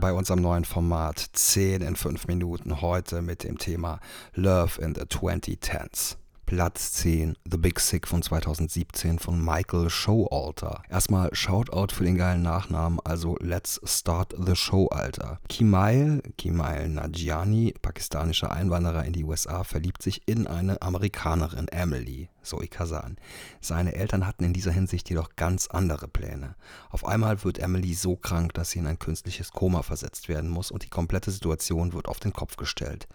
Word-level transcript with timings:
Bei 0.00 0.12
unserem 0.12 0.42
neuen 0.42 0.64
Format 0.64 1.18
10 1.32 1.80
in 1.80 1.96
5 1.96 2.28
Minuten. 2.28 2.80
Heute 2.80 3.20
mit 3.20 3.42
dem 3.42 3.58
Thema 3.58 3.98
Love 4.34 4.80
in 4.80 4.94
the 4.94 5.00
2010s. 5.00 6.16
Platz 6.48 6.92
10, 6.92 7.36
The 7.44 7.58
Big 7.58 7.78
Sick 7.78 8.08
von 8.08 8.22
2017 8.22 9.18
von 9.18 9.38
Michael 9.44 9.90
Showalter. 9.90 10.82
Erstmal 10.88 11.28
Shoutout 11.34 11.94
für 11.94 12.04
den 12.04 12.16
geilen 12.16 12.40
Nachnamen, 12.40 13.00
also 13.04 13.36
Let's 13.38 13.78
Start 13.84 14.34
the 14.38 14.56
Show, 14.56 14.86
Alter. 14.86 15.40
Kimail, 15.50 16.22
Kimail 16.38 16.88
Najiani, 16.88 17.74
pakistanischer 17.82 18.50
Einwanderer 18.50 19.04
in 19.04 19.12
die 19.12 19.24
USA, 19.24 19.62
verliebt 19.62 20.00
sich 20.00 20.22
in 20.24 20.46
eine 20.46 20.80
Amerikanerin, 20.80 21.68
Emily. 21.68 22.30
Zoe 22.42 22.66
Kazan. 22.66 23.16
Seine 23.60 23.94
Eltern 23.94 24.26
hatten 24.26 24.44
in 24.44 24.54
dieser 24.54 24.72
Hinsicht 24.72 25.10
jedoch 25.10 25.36
ganz 25.36 25.66
andere 25.66 26.08
Pläne. 26.08 26.54
Auf 26.88 27.04
einmal 27.04 27.44
wird 27.44 27.58
Emily 27.58 27.92
so 27.92 28.16
krank, 28.16 28.54
dass 28.54 28.70
sie 28.70 28.78
in 28.78 28.86
ein 28.86 28.98
künstliches 28.98 29.52
Koma 29.52 29.82
versetzt 29.82 30.30
werden 30.30 30.48
muss 30.48 30.70
und 30.70 30.82
die 30.82 30.88
komplette 30.88 31.30
Situation 31.30 31.92
wird 31.92 32.08
auf 32.08 32.20
den 32.20 32.32
Kopf 32.32 32.56
gestellt. 32.56 33.06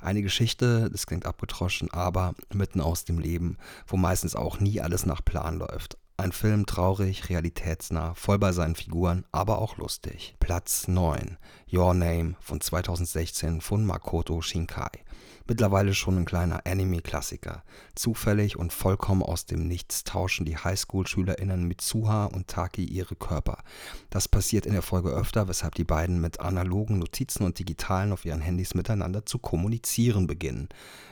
Eine 0.00 0.22
Geschichte, 0.22 0.88
das 0.90 1.06
klingt 1.06 1.26
abgetroschen, 1.26 1.90
aber 1.90 2.34
mitten 2.52 2.80
aus 2.80 3.04
dem 3.04 3.18
Leben, 3.18 3.58
wo 3.86 3.96
meistens 3.96 4.36
auch 4.36 4.60
nie 4.60 4.80
alles 4.80 5.06
nach 5.06 5.24
Plan 5.24 5.58
läuft. 5.58 5.97
Ein 6.20 6.32
Film 6.32 6.66
traurig, 6.66 7.28
realitätsnah, 7.28 8.12
voll 8.14 8.40
bei 8.40 8.50
seinen 8.50 8.74
Figuren, 8.74 9.24
aber 9.30 9.60
auch 9.60 9.76
lustig. 9.76 10.34
Platz 10.40 10.88
9. 10.88 11.38
Your 11.72 11.94
Name 11.94 12.34
von 12.40 12.60
2016 12.60 13.60
von 13.60 13.86
Makoto 13.86 14.42
Shinkai. 14.42 14.90
Mittlerweile 15.50 15.94
schon 15.94 16.18
ein 16.18 16.24
kleiner 16.26 16.66
Anime-Klassiker. 16.66 17.62
Zufällig 17.94 18.58
und 18.58 18.70
vollkommen 18.70 19.22
aus 19.22 19.46
dem 19.46 19.66
Nichts 19.66 20.04
tauschen 20.04 20.44
die 20.44 20.58
Highschool-SchülerInnen 20.58 21.66
Mitsuha 21.66 22.26
und 22.26 22.48
Taki 22.48 22.84
ihre 22.84 23.16
Körper. 23.16 23.62
Das 24.10 24.28
passiert 24.28 24.66
in 24.66 24.74
der 24.74 24.82
Folge 24.82 25.08
öfter, 25.08 25.48
weshalb 25.48 25.74
die 25.74 25.84
beiden 25.84 26.20
mit 26.20 26.40
analogen 26.40 26.98
Notizen 26.98 27.44
und 27.44 27.58
digitalen 27.58 28.12
auf 28.12 28.26
ihren 28.26 28.42
Handys 28.42 28.74
miteinander 28.74 29.24
zu 29.24 29.38
kommunizieren 29.38 30.26
beginnen. 30.26 30.68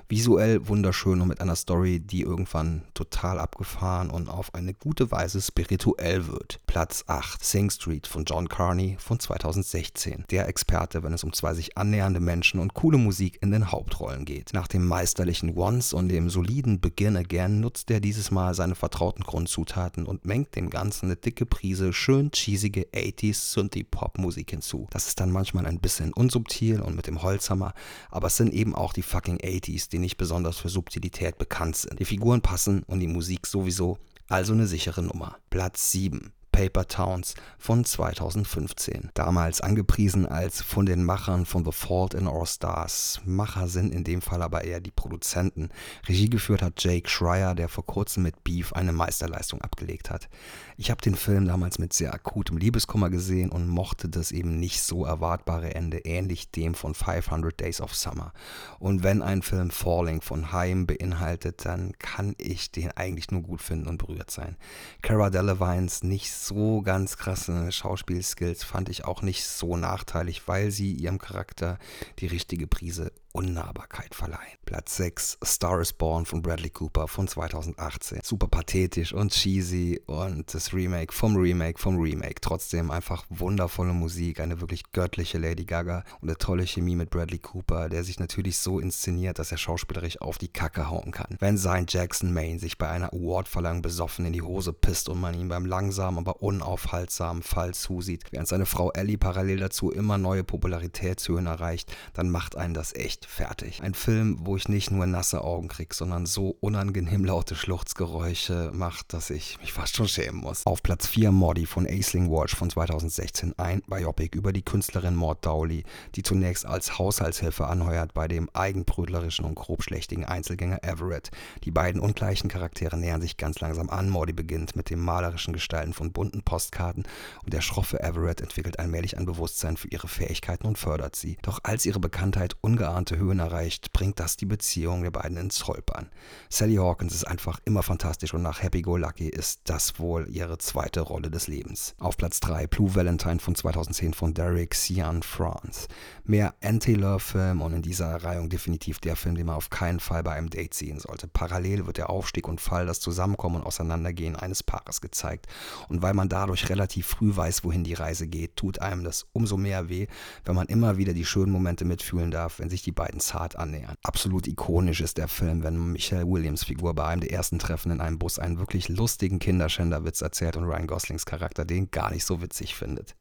Visuell 0.08 0.68
wunderschön 0.68 1.20
und 1.22 1.28
mit 1.28 1.40
einer 1.40 1.56
Story, 1.56 2.00
die 2.00 2.20
irgendwann 2.20 2.82
total 2.92 3.38
abgefahren 3.38 4.10
und 4.10 4.28
auf 4.28 4.54
eine 4.54 4.74
gute 4.74 4.95
Weise 5.10 5.40
spirituell 5.40 6.26
wird. 6.26 6.60
Platz 6.66 7.04
8, 7.06 7.44
Sing 7.44 7.70
Street 7.70 8.06
von 8.06 8.24
John 8.24 8.48
Carney 8.48 8.96
von 8.98 9.20
2016. 9.20 10.24
Der 10.30 10.48
Experte, 10.48 11.02
wenn 11.02 11.12
es 11.12 11.24
um 11.24 11.32
zwei 11.32 11.54
sich 11.54 11.76
annähernde 11.76 12.20
Menschen 12.20 12.60
und 12.60 12.74
coole 12.74 12.98
Musik 12.98 13.38
in 13.42 13.50
den 13.50 13.70
Hauptrollen 13.70 14.24
geht. 14.24 14.52
Nach 14.52 14.68
dem 14.68 14.86
meisterlichen 14.86 15.56
Once 15.56 15.92
und 15.92 16.08
dem 16.08 16.30
soliden 16.30 16.80
Begin 16.80 17.16
Again 17.16 17.60
nutzt 17.60 17.90
er 17.90 18.00
dieses 18.00 18.30
Mal 18.30 18.54
seine 18.54 18.74
vertrauten 18.74 19.24
Grundzutaten 19.24 20.06
und 20.06 20.24
mengt 20.24 20.56
dem 20.56 20.70
Ganzen 20.70 21.06
eine 21.06 21.16
dicke 21.16 21.46
Prise 21.46 21.92
schön 21.92 22.30
cheesige 22.30 22.88
80s 22.92 23.52
Synthie-Pop-Musik 23.52 24.50
hinzu. 24.50 24.86
Das 24.90 25.08
ist 25.08 25.20
dann 25.20 25.30
manchmal 25.30 25.66
ein 25.66 25.80
bisschen 25.80 26.12
unsubtil 26.12 26.80
und 26.80 26.96
mit 26.96 27.06
dem 27.06 27.22
Holzhammer, 27.22 27.74
aber 28.10 28.28
es 28.28 28.36
sind 28.36 28.52
eben 28.52 28.74
auch 28.74 28.92
die 28.92 29.02
fucking 29.02 29.38
80s, 29.38 29.90
die 29.90 29.98
nicht 29.98 30.16
besonders 30.16 30.58
für 30.58 30.68
Subtilität 30.68 31.38
bekannt 31.38 31.76
sind. 31.76 31.98
Die 31.98 32.04
Figuren 32.04 32.40
passen 32.40 32.82
und 32.86 33.00
die 33.00 33.06
Musik 33.06 33.46
sowieso, 33.46 33.98
also 34.28 34.52
eine 34.52 34.66
sichere 34.66 35.02
Nummer. 35.02 35.36
Platz 35.50 35.92
7. 35.92 36.32
Paper 36.56 36.88
Towns 36.88 37.34
von 37.58 37.84
2015. 37.84 39.10
Damals 39.12 39.60
angepriesen 39.60 40.24
als 40.24 40.62
von 40.62 40.86
den 40.86 41.04
Machern 41.04 41.44
von 41.44 41.66
The 41.66 41.70
Fault 41.70 42.14
in 42.14 42.26
Our 42.26 42.46
Stars. 42.46 43.20
Macher 43.26 43.68
sind 43.68 43.92
in 43.92 44.04
dem 44.04 44.22
Fall 44.22 44.40
aber 44.40 44.64
eher 44.64 44.80
die 44.80 44.90
Produzenten. 44.90 45.68
Regie 46.08 46.30
geführt 46.30 46.62
hat 46.62 46.82
Jake 46.82 47.10
Schreier, 47.10 47.54
der 47.54 47.68
vor 47.68 47.84
kurzem 47.84 48.22
mit 48.22 48.42
Beef 48.42 48.72
eine 48.72 48.94
Meisterleistung 48.94 49.60
abgelegt 49.60 50.08
hat. 50.08 50.30
Ich 50.78 50.90
habe 50.90 51.02
den 51.02 51.14
Film 51.14 51.46
damals 51.46 51.78
mit 51.78 51.92
sehr 51.92 52.14
akutem 52.14 52.56
Liebeskummer 52.56 53.10
gesehen 53.10 53.50
und 53.50 53.68
mochte 53.68 54.08
das 54.08 54.32
eben 54.32 54.58
nicht 54.58 54.80
so 54.80 55.04
erwartbare 55.04 55.74
Ende, 55.74 55.98
ähnlich 56.06 56.50
dem 56.52 56.74
von 56.74 56.94
500 56.94 57.60
Days 57.60 57.82
of 57.82 57.94
Summer. 57.94 58.32
Und 58.78 59.02
wenn 59.02 59.20
ein 59.20 59.42
Film 59.42 59.68
Falling 59.68 60.22
von 60.22 60.52
Haim 60.52 60.86
beinhaltet, 60.86 61.66
dann 61.66 61.92
kann 61.98 62.34
ich 62.38 62.70
den 62.70 62.92
eigentlich 62.92 63.30
nur 63.30 63.42
gut 63.42 63.60
finden 63.60 63.88
und 63.88 63.98
berührt 63.98 64.30
sein. 64.30 64.56
Cara 65.02 65.28
Delevines 65.28 66.02
nicht 66.02 66.32
so 66.32 66.45
so 66.46 66.82
ganz 66.82 67.16
krasse 67.16 67.72
Schauspielskills 67.72 68.64
fand 68.64 68.88
ich 68.88 69.04
auch 69.04 69.22
nicht 69.22 69.44
so 69.44 69.76
nachteilig, 69.76 70.46
weil 70.46 70.70
sie 70.70 70.92
ihrem 70.92 71.18
Charakter 71.18 71.78
die 72.18 72.26
richtige 72.26 72.66
Prise 72.66 73.12
Unnahbarkeit 73.36 74.14
verleihen. 74.14 74.56
Platz 74.64 74.96
6, 74.96 75.38
Star 75.44 75.82
is 75.82 75.92
Born 75.92 76.24
von 76.24 76.40
Bradley 76.40 76.70
Cooper 76.70 77.06
von 77.06 77.28
2018. 77.28 78.20
Super 78.24 78.48
pathetisch 78.48 79.12
und 79.12 79.30
cheesy 79.30 80.00
und 80.06 80.54
das 80.54 80.72
Remake 80.72 81.12
vom 81.12 81.36
Remake 81.36 81.78
vom 81.78 81.98
Remake. 81.98 82.40
Trotzdem 82.40 82.90
einfach 82.90 83.26
wundervolle 83.28 83.92
Musik, 83.92 84.40
eine 84.40 84.62
wirklich 84.62 84.90
göttliche 84.92 85.36
Lady 85.36 85.66
Gaga 85.66 86.02
und 86.22 86.30
eine 86.30 86.38
tolle 86.38 86.66
Chemie 86.66 86.96
mit 86.96 87.10
Bradley 87.10 87.38
Cooper, 87.38 87.90
der 87.90 88.04
sich 88.04 88.18
natürlich 88.18 88.56
so 88.56 88.80
inszeniert, 88.80 89.38
dass 89.38 89.52
er 89.52 89.58
schauspielerisch 89.58 90.18
auf 90.22 90.38
die 90.38 90.48
Kacke 90.48 90.88
hauen 90.88 91.10
kann. 91.10 91.36
Wenn 91.38 91.58
sein 91.58 91.84
Jackson 91.86 92.32
Maine 92.32 92.58
sich 92.58 92.78
bei 92.78 92.88
einer 92.88 93.12
Awardverleihung 93.12 93.82
besoffen 93.82 94.24
in 94.24 94.32
die 94.32 94.42
Hose 94.42 94.72
pisst 94.72 95.10
und 95.10 95.20
man 95.20 95.38
ihm 95.38 95.50
beim 95.50 95.66
langsamen, 95.66 96.20
aber 96.20 96.42
unaufhaltsamen 96.42 97.42
Fall 97.42 97.74
zusieht, 97.74 98.24
während 98.30 98.48
seine 98.48 98.64
Frau 98.64 98.92
Ellie 98.92 99.18
parallel 99.18 99.58
dazu 99.58 99.90
immer 99.90 100.16
neue 100.16 100.42
Popularitätshöhen 100.42 101.44
erreicht, 101.44 101.94
dann 102.14 102.30
macht 102.30 102.56
einen 102.56 102.72
das 102.72 102.94
echt 102.94 103.25
fertig. 103.26 103.82
Ein 103.82 103.94
Film, 103.94 104.38
wo 104.40 104.56
ich 104.56 104.68
nicht 104.68 104.90
nur 104.90 105.06
nasse 105.06 105.42
Augen 105.42 105.68
kriege, 105.68 105.94
sondern 105.94 106.26
so 106.26 106.56
unangenehm 106.60 107.24
laute 107.24 107.54
Schluchzgeräusche 107.54 108.70
macht, 108.72 109.12
dass 109.12 109.30
ich 109.30 109.58
mich 109.60 109.72
fast 109.72 109.96
schon 109.96 110.08
schämen 110.08 110.40
muss. 110.40 110.64
Auf 110.66 110.82
Platz 110.82 111.06
4 111.06 111.32
Mordi 111.32 111.66
von 111.66 111.86
Aisling 111.86 112.30
Walsh 112.30 112.54
von 112.54 112.70
2016, 112.70 113.54
ein 113.58 113.82
Biopic 113.86 114.36
über 114.36 114.52
die 114.52 114.62
Künstlerin 114.62 115.14
Maud 115.14 115.44
Dowley, 115.44 115.84
die 116.14 116.22
zunächst 116.22 116.64
als 116.64 116.98
Haushaltshilfe 116.98 117.66
anheuert 117.66 118.14
bei 118.14 118.28
dem 118.28 118.48
eigenbrötlerischen 118.54 119.44
und 119.44 119.54
grobschlächtigen 119.54 120.24
Einzelgänger 120.24 120.82
Everett. 120.82 121.30
Die 121.64 121.70
beiden 121.70 122.00
ungleichen 122.00 122.48
Charaktere 122.48 122.96
nähern 122.96 123.20
sich 123.20 123.36
ganz 123.36 123.60
langsam 123.60 123.90
an. 123.90 124.08
Mordi 124.08 124.32
beginnt 124.32 124.76
mit 124.76 124.90
dem 124.90 125.00
malerischen 125.00 125.52
Gestalten 125.52 125.92
von 125.92 126.12
bunten 126.12 126.42
Postkarten 126.42 127.04
und 127.44 127.52
der 127.52 127.60
schroffe 127.60 128.00
Everett 128.00 128.40
entwickelt 128.40 128.78
allmählich 128.78 129.18
ein 129.18 129.26
Bewusstsein 129.26 129.76
für 129.76 129.88
ihre 129.88 130.08
Fähigkeiten 130.08 130.66
und 130.66 130.78
fördert 130.78 131.16
sie. 131.16 131.36
Doch 131.42 131.60
als 131.62 131.84
ihre 131.84 132.00
Bekanntheit 132.00 132.54
ungeahnte 132.60 133.15
Höhen 133.16 133.38
erreicht, 133.38 133.92
bringt 133.92 134.20
das 134.20 134.36
die 134.36 134.46
Beziehung 134.46 135.02
der 135.02 135.10
beiden 135.10 135.36
ins 135.36 135.66
Holpern. 135.66 136.10
Sally 136.48 136.76
Hawkins 136.76 137.14
ist 137.14 137.24
einfach 137.24 137.60
immer 137.64 137.82
fantastisch 137.82 138.34
und 138.34 138.42
nach 138.42 138.62
Happy 138.62 138.82
Go 138.82 138.96
Lucky 138.96 139.28
ist 139.28 139.62
das 139.64 139.98
wohl 139.98 140.28
ihre 140.28 140.58
zweite 140.58 141.00
Rolle 141.00 141.30
des 141.30 141.46
Lebens. 141.46 141.94
Auf 141.98 142.16
Platz 142.16 142.40
3 142.40 142.66
Blue 142.66 142.94
Valentine 142.94 143.38
von 143.38 143.54
2010 143.54 144.14
von 144.14 144.34
Derek 144.34 144.74
Cian 144.74 145.22
France. 145.22 145.88
Mehr 146.24 146.54
Anti-Love-Film 146.62 147.62
und 147.62 147.72
in 147.72 147.82
dieser 147.82 148.22
Reihung 148.22 148.48
definitiv 148.48 148.98
der 148.98 149.16
Film, 149.16 149.36
den 149.36 149.46
man 149.46 149.56
auf 149.56 149.70
keinen 149.70 150.00
Fall 150.00 150.22
bei 150.22 150.32
einem 150.32 150.50
Date 150.50 150.74
sehen 150.74 150.98
sollte. 150.98 151.28
Parallel 151.28 151.86
wird 151.86 151.98
der 151.98 152.10
Aufstieg 152.10 152.48
und 152.48 152.60
Fall, 152.60 152.86
das 152.86 153.00
Zusammenkommen 153.00 153.56
und 153.56 153.66
Auseinandergehen 153.66 154.36
eines 154.36 154.62
Paares 154.62 155.00
gezeigt. 155.00 155.46
Und 155.88 156.02
weil 156.02 156.14
man 156.14 156.28
dadurch 156.28 156.68
relativ 156.68 157.06
früh 157.06 157.34
weiß, 157.34 157.64
wohin 157.64 157.84
die 157.84 157.94
Reise 157.94 158.26
geht, 158.26 158.56
tut 158.56 158.80
einem 158.80 159.04
das 159.04 159.26
umso 159.32 159.56
mehr 159.56 159.88
weh, 159.88 160.06
wenn 160.44 160.54
man 160.54 160.66
immer 160.66 160.96
wieder 160.96 161.14
die 161.14 161.24
schönen 161.24 161.52
Momente 161.52 161.84
mitfühlen 161.84 162.30
darf, 162.30 162.58
wenn 162.58 162.70
sich 162.70 162.82
die 162.82 162.92
beiden 162.92 163.05
beiden 163.06 163.20
zart 163.20 163.56
annähern. 163.56 163.96
Absolut 164.02 164.46
ikonisch 164.46 165.00
ist 165.00 165.18
der 165.18 165.28
Film, 165.28 165.62
wenn 165.62 165.92
Michael 165.92 166.26
Williams 166.26 166.64
Figur 166.64 166.94
bei 166.94 167.04
einem 167.06 167.20
der 167.20 167.32
ersten 167.32 167.58
Treffen 167.58 167.92
in 167.92 168.00
einem 168.00 168.18
Bus 168.18 168.38
einen 168.38 168.58
wirklich 168.58 168.88
lustigen 168.88 169.38
Kinderschänderwitz 169.38 170.22
erzählt 170.22 170.56
und 170.56 170.64
Ryan 170.64 170.86
Goslings 170.86 171.24
Charakter 171.24 171.64
den 171.64 171.90
gar 171.90 172.10
nicht 172.10 172.24
so 172.24 172.42
witzig 172.42 172.74
findet. 172.74 173.14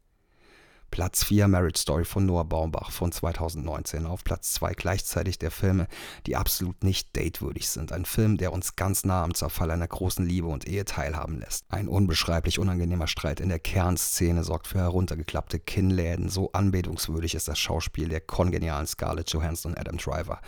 Platz 0.95 1.25
4 1.25 1.49
Marriage 1.49 1.81
Story 1.81 2.05
von 2.05 2.25
Noah 2.25 2.45
Baumbach 2.45 2.89
von 2.89 3.11
2019. 3.11 4.05
Auf 4.05 4.23
Platz 4.23 4.53
2 4.53 4.73
gleichzeitig 4.75 5.37
der 5.37 5.51
Filme, 5.51 5.87
die 6.25 6.37
absolut 6.37 6.85
nicht 6.85 7.17
datewürdig 7.17 7.67
sind. 7.67 7.91
Ein 7.91 8.05
Film, 8.05 8.37
der 8.37 8.53
uns 8.53 8.77
ganz 8.77 9.03
nah 9.03 9.21
am 9.21 9.33
Zerfall 9.33 9.71
einer 9.71 9.89
großen 9.89 10.25
Liebe 10.25 10.47
und 10.47 10.65
Ehe 10.69 10.85
teilhaben 10.85 11.37
lässt. 11.37 11.65
Ein 11.67 11.89
unbeschreiblich 11.89 12.59
unangenehmer 12.59 13.07
Streit 13.07 13.41
in 13.41 13.49
der 13.49 13.59
Kernszene 13.59 14.45
sorgt 14.45 14.67
für 14.67 14.79
heruntergeklappte 14.79 15.59
Kinnläden. 15.59 16.29
So 16.29 16.53
anbetungswürdig 16.53 17.35
ist 17.35 17.49
das 17.49 17.59
Schauspiel 17.59 18.07
der 18.07 18.21
kongenialen 18.21 18.87
Scarlett 18.87 19.29
Johansson 19.31 19.73
und 19.73 19.77
Adam 19.77 19.97
Driver. 19.97 20.39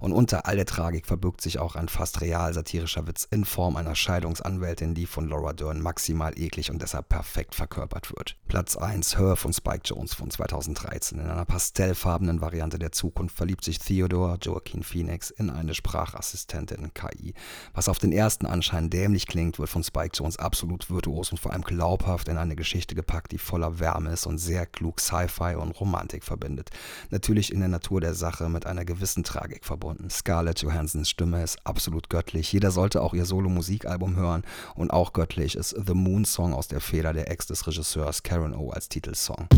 Und 0.00 0.12
unter 0.12 0.44
all 0.44 0.56
der 0.56 0.66
Tragik 0.66 1.06
verbirgt 1.06 1.40
sich 1.40 1.58
auch 1.58 1.76
ein 1.76 1.88
fast 1.88 2.20
real 2.20 2.52
satirischer 2.52 3.06
Witz 3.06 3.26
in 3.30 3.46
Form 3.46 3.76
einer 3.76 3.94
Scheidungsanwältin, 3.94 4.92
die 4.94 5.06
von 5.06 5.30
Laura 5.30 5.54
Dern 5.54 5.80
maximal 5.80 6.38
eklig 6.38 6.70
und 6.70 6.82
deshalb 6.82 7.08
perfekt 7.08 7.54
verkörpert 7.54 8.14
wird. 8.14 8.36
Platz 8.48 8.76
1 8.76 9.18
Her 9.18 9.36
von 9.36 9.54
Spike 9.54 9.80
Jones 9.84 9.93
Jones 9.94 10.14
von 10.14 10.30
2013. 10.30 11.20
In 11.20 11.30
einer 11.30 11.44
pastellfarbenen 11.44 12.40
Variante 12.40 12.78
der 12.78 12.90
Zukunft 12.90 13.36
verliebt 13.36 13.64
sich 13.64 13.78
Theodore 13.78 14.38
Joaquin 14.40 14.82
Phoenix 14.82 15.30
in 15.30 15.50
eine 15.50 15.74
Sprachassistentin 15.74 16.92
KI. 16.94 17.34
Was 17.74 17.88
auf 17.88 17.98
den 17.98 18.12
ersten 18.12 18.46
Anschein 18.46 18.90
dämlich 18.90 19.26
klingt, 19.26 19.58
wird 19.58 19.68
von 19.68 19.84
Spike 19.84 20.16
Jones 20.16 20.36
absolut 20.36 20.90
virtuos 20.90 21.30
und 21.30 21.38
vor 21.38 21.52
allem 21.52 21.62
glaubhaft 21.62 22.28
in 22.28 22.38
eine 22.38 22.56
Geschichte 22.56 22.94
gepackt, 22.94 23.30
die 23.32 23.38
voller 23.38 23.78
Wärme 23.78 24.10
ist 24.10 24.26
und 24.26 24.38
sehr 24.38 24.66
klug 24.66 25.00
Sci-Fi 25.00 25.54
und 25.54 25.70
Romantik 25.78 26.24
verbindet. 26.24 26.70
Natürlich 27.10 27.52
in 27.52 27.60
der 27.60 27.68
Natur 27.68 28.00
der 28.00 28.14
Sache 28.14 28.48
mit 28.48 28.66
einer 28.66 28.84
gewissen 28.84 29.22
Tragik 29.22 29.64
verbunden. 29.64 30.10
Scarlett 30.10 30.60
Johansons 30.60 31.08
Stimme 31.08 31.42
ist 31.42 31.64
absolut 31.64 32.10
göttlich. 32.10 32.52
Jeder 32.52 32.72
sollte 32.72 33.00
auch 33.00 33.14
ihr 33.14 33.26
Solo-Musikalbum 33.26 34.16
hören 34.16 34.42
und 34.74 34.90
auch 34.90 35.12
göttlich 35.12 35.54
ist 35.54 35.70
The 35.70 35.94
Moon 35.94 36.24
Song 36.24 36.52
aus 36.52 36.66
der 36.66 36.80
Feder 36.80 37.12
der 37.12 37.30
Ex 37.30 37.46
des 37.46 37.66
Regisseurs 37.66 38.24
Karen 38.24 38.54
O 38.54 38.70
als 38.70 38.88
Titelsong. 38.88 39.48